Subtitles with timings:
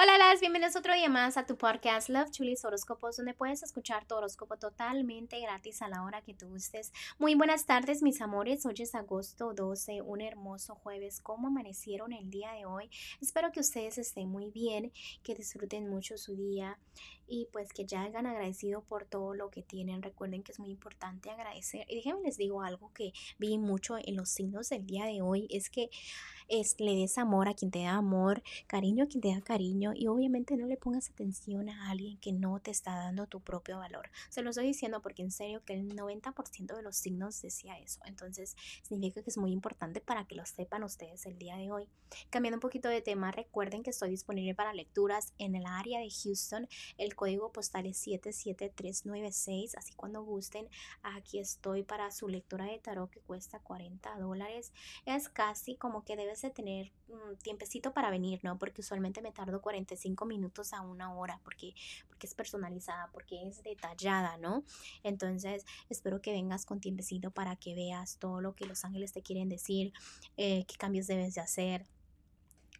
[0.00, 4.06] Hola, las bienvenidos otro día más a tu podcast Love Chulis Horóscopos, donde puedes escuchar
[4.06, 6.92] tu horóscopo totalmente gratis a la hora que tú gustes.
[7.18, 8.64] Muy buenas tardes, mis amores.
[8.64, 11.20] Hoy es agosto 12, un hermoso jueves.
[11.20, 12.88] ¿Cómo amanecieron el día de hoy?
[13.20, 14.92] Espero que ustedes estén muy bien,
[15.24, 16.78] que disfruten mucho su día
[17.26, 20.02] y pues que ya hayan agradecido por todo lo que tienen.
[20.02, 21.86] Recuerden que es muy importante agradecer.
[21.88, 25.48] Y déjenme les digo algo que vi mucho en los signos del día de hoy,
[25.50, 25.90] es que
[26.48, 29.87] es, le des amor a quien te da amor, cariño a quien te da cariño
[29.94, 33.78] y obviamente no le pongas atención a alguien que no te está dando tu propio
[33.78, 34.10] valor.
[34.28, 38.00] Se lo estoy diciendo porque en serio que el 90% de los signos decía eso.
[38.04, 41.88] Entonces significa que es muy importante para que lo sepan ustedes el día de hoy.
[42.30, 46.10] Cambiando un poquito de tema, recuerden que estoy disponible para lecturas en el área de
[46.10, 46.68] Houston.
[46.96, 50.68] El código postal es 77396, así cuando gusten,
[51.02, 54.72] aquí estoy para su lectura de tarot que cuesta 40 dólares.
[55.04, 58.58] Es casi como que debes de tener un tiempecito para venir, ¿no?
[58.58, 61.74] Porque usualmente me tardo 45 minutos a una hora porque,
[62.08, 64.64] porque es personalizada, porque es detallada, ¿no?
[65.02, 69.20] Entonces, espero que vengas con tiempecito para que veas todo lo que los ángeles te
[69.20, 69.92] quieren decir,
[70.38, 71.84] eh, qué cambios debes de hacer.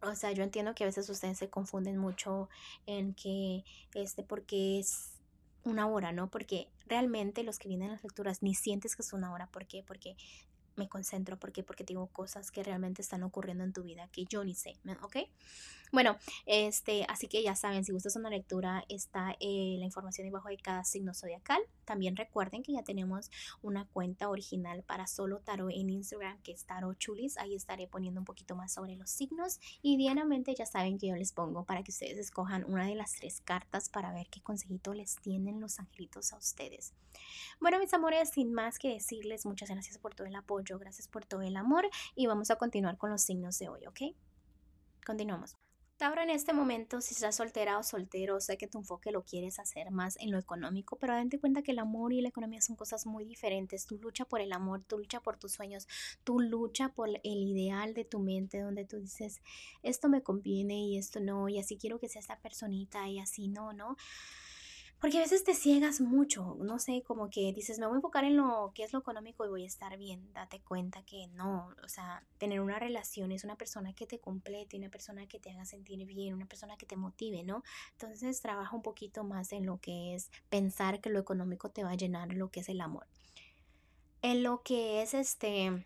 [0.00, 2.48] O sea, yo entiendo que a veces ustedes se confunden mucho
[2.86, 3.62] en que,
[3.94, 5.20] este, porque es
[5.62, 6.30] una hora, ¿no?
[6.30, 9.46] Porque realmente los que vienen a las lecturas ni sientes que es una hora.
[9.46, 9.84] ¿Por qué?
[9.86, 10.16] Porque
[10.76, 11.38] me concentro.
[11.38, 11.62] ¿Por qué?
[11.62, 15.16] Porque tengo cosas que realmente están ocurriendo en tu vida que yo ni sé, ¿ok?
[15.92, 20.48] Bueno, este, así que ya saben, si gustas una lectura, está eh, la información debajo
[20.48, 21.60] de cada signo zodiacal.
[21.84, 26.64] También recuerden que ya tenemos una cuenta original para solo tarot en Instagram, que es
[26.64, 27.36] Tarot Chulis.
[27.36, 29.60] Ahí estaré poniendo un poquito más sobre los signos.
[29.82, 33.12] Y diariamente ya saben que yo les pongo para que ustedes escojan una de las
[33.12, 36.94] tres cartas para ver qué consejito les tienen los angelitos a ustedes.
[37.60, 41.24] Bueno, mis amores, sin más que decirles, muchas gracias por todo el apoyo, gracias por
[41.24, 44.16] todo el amor y vamos a continuar con los signos de hoy, ¿ok?
[45.04, 45.56] Continuamos.
[46.02, 49.60] Ahora en este momento, si estás soltera o soltero, sé que tu enfoque lo quieres
[49.60, 52.74] hacer más en lo económico, pero date cuenta que el amor y la economía son
[52.74, 53.86] cosas muy diferentes.
[53.86, 55.86] Tu lucha por el amor, tu lucha por tus sueños,
[56.24, 59.40] tu lucha por el ideal de tu mente, donde tú dices,
[59.84, 63.46] esto me conviene y esto no, y así quiero que sea esta personita y así
[63.46, 63.96] no, ¿no?
[65.02, 68.22] Porque a veces te ciegas mucho, no sé, como que dices, me voy a enfocar
[68.22, 70.32] en lo que es lo económico y voy a estar bien.
[70.32, 74.78] Date cuenta que no, o sea, tener una relación es una persona que te complete,
[74.78, 77.64] una persona que te haga sentir bien, una persona que te motive, ¿no?
[77.94, 81.90] Entonces trabaja un poquito más en lo que es pensar que lo económico te va
[81.90, 83.08] a llenar lo que es el amor.
[84.22, 85.84] En lo que es este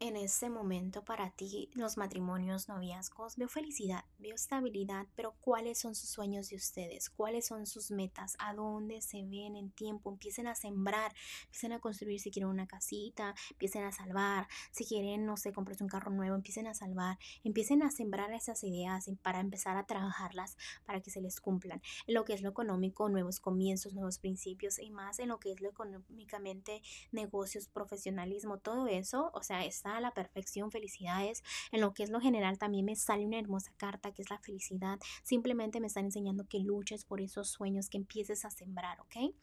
[0.00, 3.36] en ese momento para ti los matrimonios, noviazgos?
[3.36, 7.10] Veo felicidad, veo estabilidad, pero ¿cuáles son sus sueños de ustedes?
[7.10, 8.36] ¿Cuáles son sus metas?
[8.38, 10.10] ¿A dónde se ven en tiempo?
[10.10, 11.12] Empiecen a sembrar,
[11.44, 15.84] empiecen a construir si quieren una casita, empiecen a salvar, si quieren, no sé, comprarse
[15.84, 20.56] un carro nuevo, empiecen a salvar, empiecen a sembrar esas ideas para empezar a trabajarlas
[20.84, 21.80] para que se les cumplan.
[22.06, 25.52] En lo que es lo económico, nuevos comienzos, nuevos principios y más en lo que
[25.52, 26.82] es lo económicamente,
[27.12, 31.42] negocios, profesionalismo, todo eso, o sea, está a la perfección, felicidades.
[31.72, 34.38] En lo que es lo general también me sale una hermosa carta que es la
[34.38, 34.98] felicidad.
[35.22, 39.34] Simplemente me están enseñando que luches por esos sueños, que empieces a sembrar, ¿ok?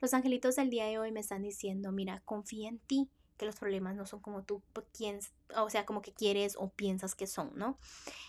[0.00, 3.56] Los angelitos del día de hoy me están diciendo, mira, confía en ti, que los
[3.56, 4.62] problemas no son como tú
[4.92, 7.78] quieres, o sea, como que quieres o piensas que son, ¿no?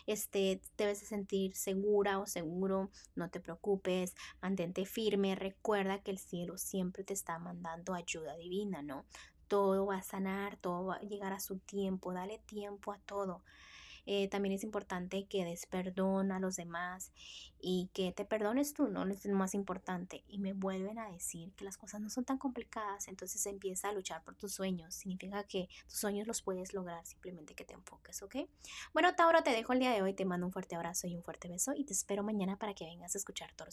[0.05, 6.19] Este, debes de sentir segura o seguro, no te preocupes, mantente firme, recuerda que el
[6.19, 9.05] cielo siempre te está mandando ayuda divina, ¿no?
[9.49, 13.43] Todo va a sanar, todo va a llegar a su tiempo, dale tiempo a todo.
[14.05, 17.11] Eh, también es importante que des perdón a los demás
[17.61, 19.05] y que te perdones tú, ¿no?
[19.07, 20.23] Es lo más importante.
[20.27, 23.93] Y me vuelven a decir que las cosas no son tan complicadas, entonces empieza a
[23.93, 24.95] luchar por tus sueños.
[24.95, 28.35] Significa que tus sueños los puedes lograr, simplemente que te enfoques, ¿ok?
[28.93, 31.23] Bueno, Tauro, te dejo el día de hoy, te mando un fuerte abrazo y un
[31.23, 33.63] fuerte beso y te espero mañana para que vengas a escuchar tu